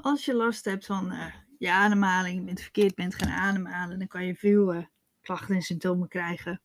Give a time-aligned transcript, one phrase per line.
[0.00, 1.26] Als je last hebt van uh,
[1.58, 4.84] je ademhaling, je bent verkeerd bent gaan ademhalen, dan kan je veel uh,
[5.20, 6.60] klachten en symptomen krijgen.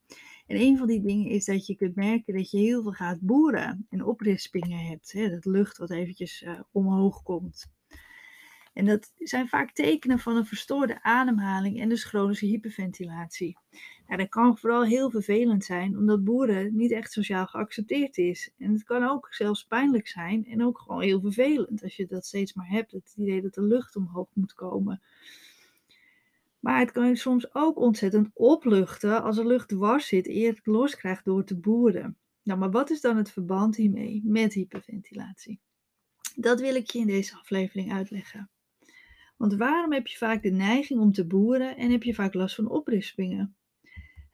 [0.47, 3.19] En een van die dingen is dat je kunt merken dat je heel veel gaat
[3.19, 5.11] boeren en oprispingen hebt.
[5.11, 7.71] Hè, dat lucht wat eventjes uh, omhoog komt.
[8.73, 13.57] En dat zijn vaak tekenen van een verstoorde ademhaling en dus chronische hyperventilatie.
[14.07, 18.51] Dat kan vooral heel vervelend zijn, omdat boeren niet echt sociaal geaccepteerd is.
[18.57, 22.25] En het kan ook zelfs pijnlijk zijn en ook gewoon heel vervelend als je dat
[22.25, 22.91] steeds maar hebt.
[22.91, 25.01] Het idee dat de lucht omhoog moet komen.
[26.59, 30.65] Maar het kan je soms ook ontzettend opluchten als er lucht dwars zit eer het
[30.65, 32.17] los krijgt door te boeren.
[32.43, 35.59] Nou, maar wat is dan het verband hiermee met hyperventilatie?
[36.35, 38.49] Dat wil ik je in deze aflevering uitleggen.
[39.37, 42.55] Want waarom heb je vaak de neiging om te boeren en heb je vaak last
[42.55, 43.55] van oprispingen?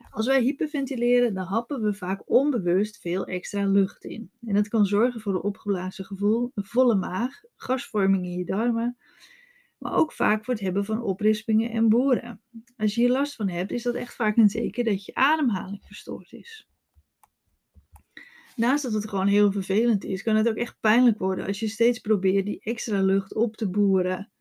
[0.10, 4.32] Als wij hyperventileren, dan happen we vaak onbewust veel extra lucht in.
[4.46, 8.98] En dat kan zorgen voor een opgeblazen gevoel, een volle maag, gasvorming in je darmen,
[9.78, 12.42] maar ook vaak voor het hebben van oprispingen en boeren.
[12.78, 15.86] Als je hier last van hebt, is dat echt vaak een teken dat je ademhaling
[15.86, 16.70] verstoord is.
[18.56, 21.68] Naast dat het gewoon heel vervelend is, kan het ook echt pijnlijk worden als je
[21.68, 24.32] steeds probeert die extra lucht op te boeren.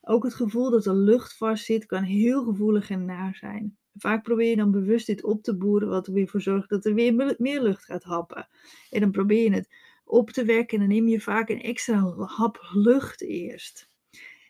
[0.00, 3.78] Ook het gevoel dat er lucht vast zit kan heel gevoelig en naar zijn.
[3.94, 6.84] Vaak probeer je dan bewust dit op te boeren, wat er weer voor zorgt dat
[6.84, 8.48] er weer meer lucht gaat happen.
[8.90, 9.74] En dan probeer je het
[10.04, 13.88] op te wekken en dan neem je vaak een extra hap lucht eerst.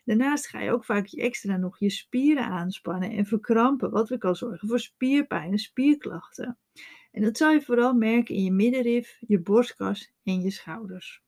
[0.05, 4.35] Daarnaast ga je ook vaak extra nog je spieren aanspannen en verkrampen, wat weer kan
[4.35, 6.57] zorgen voor spierpijn en spierklachten.
[7.11, 11.23] En dat zal je vooral merken in je middenrif, je borstkas en je schouders.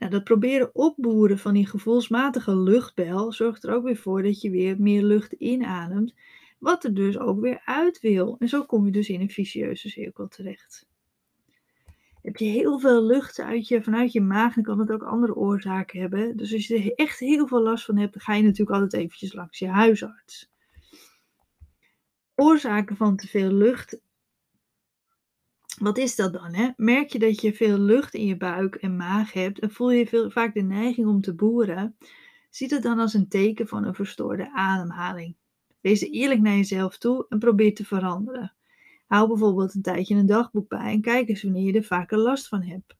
[0.00, 4.50] Nou, dat proberen opboeren van die gevoelsmatige luchtbel zorgt er ook weer voor dat je
[4.50, 6.14] weer meer lucht inademt,
[6.58, 8.36] wat er dus ook weer uit wil.
[8.38, 10.88] En zo kom je dus in een vicieuze cirkel terecht.
[12.22, 15.34] Heb je heel veel lucht uit je, vanuit je maag, dan kan het ook andere
[15.34, 16.36] oorzaken hebben.
[16.36, 19.02] Dus als je er echt heel veel last van hebt, dan ga je natuurlijk altijd
[19.02, 20.50] eventjes langs je huisarts.
[22.34, 24.00] Oorzaken van te veel lucht
[25.80, 26.54] wat is dat dan?
[26.54, 26.68] Hè?
[26.76, 30.06] Merk je dat je veel lucht in je buik en maag hebt en voel je
[30.06, 31.96] veel, vaak de neiging om te boeren?
[32.50, 35.36] Ziet het dan als een teken van een verstoorde ademhaling.
[35.80, 38.54] Wees eerlijk naar jezelf toe en probeer te veranderen.
[39.06, 42.48] Hou bijvoorbeeld een tijdje een dagboek bij en kijk eens wanneer je er vaker last
[42.48, 42.96] van hebt.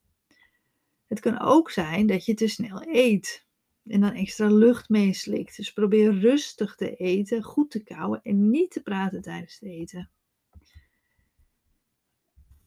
[1.06, 3.46] Het kan ook zijn dat je te snel eet
[3.86, 5.56] en dan extra lucht meeslikt.
[5.56, 10.10] Dus probeer rustig te eten, goed te kauwen en niet te praten tijdens het eten.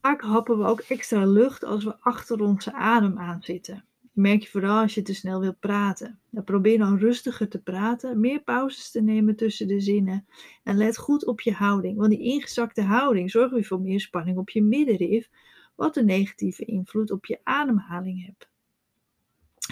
[0.04, 3.86] Vaak happen we ook extra lucht als we achter onze adem aan zitten.
[4.02, 6.20] Dat merk je vooral als je te snel wilt praten.
[6.30, 10.26] Dan probeer dan rustiger te praten, meer pauzes te nemen tussen de zinnen.
[10.64, 14.38] En let goed op je houding, want die ingezakte houding zorgt weer voor meer spanning
[14.38, 15.30] op je middenrif,
[15.76, 18.50] wat een negatieve invloed op je ademhaling hebt.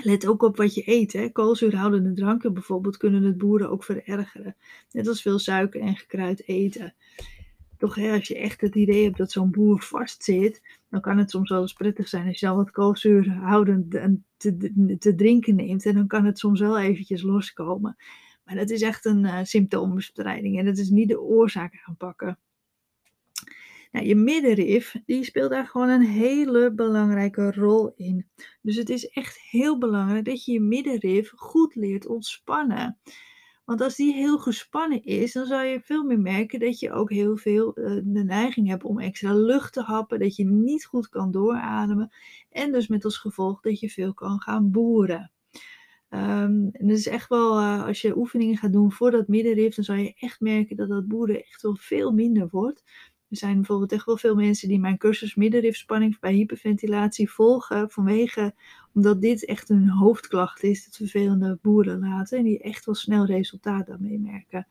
[0.03, 1.13] Let ook op wat je eet.
[1.13, 1.29] Hè.
[1.29, 4.55] Koolzuurhoudende dranken bijvoorbeeld kunnen het boeren ook verergeren.
[4.91, 6.93] Net als veel suiker en gekruid eten
[7.81, 11.49] toch als je echt het idee hebt dat zo'n boer vastzit, dan kan het soms
[11.49, 13.87] wel eens prettig zijn als je dan wat koolzuur houden
[14.37, 15.85] te, te drinken neemt.
[15.85, 17.95] En dan kan het soms wel eventjes loskomen.
[18.43, 22.39] Maar dat is echt een uh, symptoombestrijding en dat is niet de oorzaak aanpakken.
[23.91, 28.27] Nou, je middenrif, die speelt daar gewoon een hele belangrijke rol in.
[28.61, 32.97] Dus het is echt heel belangrijk dat je je middenrif goed leert ontspannen.
[33.65, 37.09] Want als die heel gespannen is, dan zal je veel meer merken dat je ook
[37.09, 41.09] heel veel uh, de neiging hebt om extra lucht te happen, dat je niet goed
[41.09, 42.11] kan doorademen
[42.49, 45.31] en dus met als gevolg dat je veel kan gaan boeren.
[46.09, 49.75] Um, en het is echt wel, uh, als je oefeningen gaat doen voor dat middenrif,
[49.75, 52.83] dan zal je echt merken dat dat boeren echt wel veel minder wordt.
[53.29, 57.89] Er zijn bijvoorbeeld echt wel veel mensen die mijn cursus middenrifspanning bij hyperventilatie volgen.
[57.89, 58.53] Vanwege,
[58.93, 62.37] omdat dit echt een hoofdklacht is, het vervelende boeren laten.
[62.37, 64.67] En die echt wel snel resultaat daarmee merken.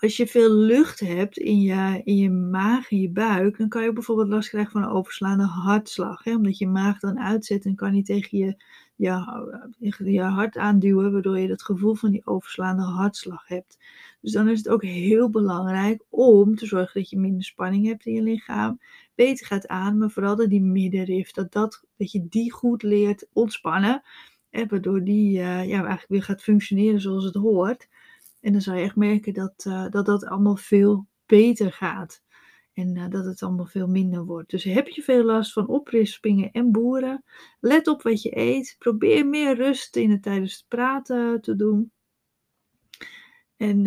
[0.00, 3.82] Als je veel lucht hebt in je, in je maag, in je buik, dan kan
[3.82, 6.24] je bijvoorbeeld last krijgen van een overslaande hartslag.
[6.24, 6.34] Hè?
[6.34, 8.62] Omdat je maag dan uitzet en kan niet tegen je,
[8.96, 13.78] je, je hart aanduwen, waardoor je dat gevoel van die overslaande hartslag hebt.
[14.20, 18.06] Dus dan is het ook heel belangrijk om te zorgen dat je minder spanning hebt
[18.06, 18.80] in je lichaam,
[19.18, 24.02] beter gaat ademen, vooral dat die middenrif, dat, dat, dat je die goed leert ontspannen,
[24.50, 27.88] hè, waardoor die uh, ja, eigenlijk weer gaat functioneren zoals het hoort.
[28.40, 32.22] En dan zal je echt merken dat, uh, dat dat allemaal veel beter gaat.
[32.72, 34.50] En uh, dat het allemaal veel minder wordt.
[34.50, 37.24] Dus heb je veel last van oprispingen en boeren?
[37.60, 38.76] Let op wat je eet.
[38.78, 41.92] Probeer meer rust in het tijdens het praten te doen.
[43.56, 43.86] En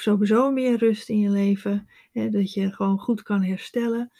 [0.00, 1.88] sowieso meer rust in je leven.
[2.12, 4.10] Hè, dat je gewoon goed kan herstellen.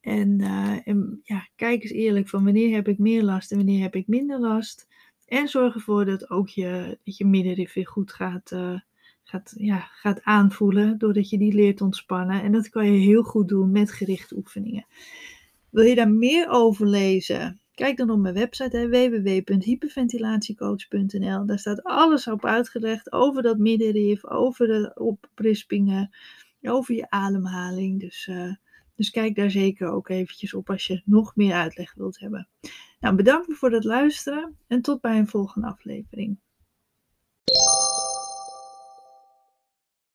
[0.00, 3.82] En, uh, en ja, kijk eens eerlijk van wanneer heb ik meer last en wanneer
[3.82, 4.86] heb ik minder last.
[5.26, 8.80] En zorg ervoor dat ook je, dat je middenrif weer goed gaat, uh,
[9.22, 10.98] gaat, ja, gaat aanvoelen.
[10.98, 12.42] Doordat je die leert ontspannen.
[12.42, 14.86] En dat kan je heel goed doen met gerichte oefeningen.
[15.70, 17.60] Wil je daar meer over lezen?
[17.76, 21.46] Kijk dan op mijn website www.hyperventilatiecoach.nl.
[21.46, 26.14] Daar staat alles op uitgelegd over dat middenrif, over de oprispingen,
[26.62, 28.00] over je ademhaling.
[28.00, 28.54] Dus, uh,
[28.94, 32.48] dus kijk daar zeker ook eventjes op als je nog meer uitleg wilt hebben.
[33.00, 36.38] Nou, bedankt voor het luisteren en tot bij een volgende aflevering.